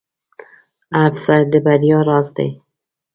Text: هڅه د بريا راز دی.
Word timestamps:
هڅه 0.97 1.35
د 1.51 1.53
بريا 1.65 1.99
راز 2.07 2.27
دی. 2.37 2.49